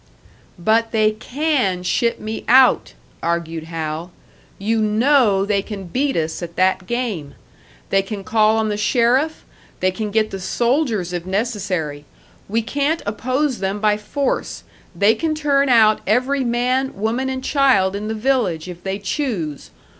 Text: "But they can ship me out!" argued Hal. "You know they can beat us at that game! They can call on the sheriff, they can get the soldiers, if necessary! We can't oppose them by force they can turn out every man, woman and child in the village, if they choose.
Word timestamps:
"But 0.57 0.89
they 0.93 1.11
can 1.11 1.83
ship 1.83 2.19
me 2.19 2.43
out!" 2.47 2.93
argued 3.21 3.65
Hal. 3.65 4.11
"You 4.57 4.81
know 4.81 5.45
they 5.45 5.61
can 5.61 5.83
beat 5.83 6.17
us 6.17 6.41
at 6.41 6.55
that 6.55 6.87
game! 6.87 7.35
They 7.91 8.01
can 8.01 8.23
call 8.23 8.57
on 8.57 8.69
the 8.69 8.77
sheriff, 8.77 9.45
they 9.79 9.91
can 9.91 10.09
get 10.09 10.31
the 10.31 10.39
soldiers, 10.39 11.13
if 11.13 11.27
necessary! 11.27 12.05
We 12.49 12.63
can't 12.63 13.03
oppose 13.05 13.59
them 13.59 13.79
by 13.79 13.95
force 13.95 14.63
they 14.95 15.13
can 15.13 15.35
turn 15.35 15.69
out 15.69 16.01
every 16.07 16.43
man, 16.43 16.95
woman 16.99 17.29
and 17.29 17.43
child 17.43 17.95
in 17.95 18.07
the 18.07 18.15
village, 18.15 18.67
if 18.67 18.81
they 18.83 18.97
choose. 18.97 19.69